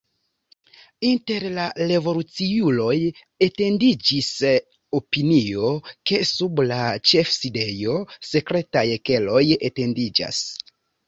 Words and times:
Inter 1.07 1.43
la 1.57 1.65
revoluciuloj 1.91 2.95
etendiĝis 3.49 4.31
opinio, 5.01 5.69
ke 6.13 6.19
sub 6.31 6.63
la 6.73 6.81
ĉefsidejo 7.11 8.01
sekretaj 8.31 8.85
keloj 9.11 9.45
etendiĝas. 9.71 10.43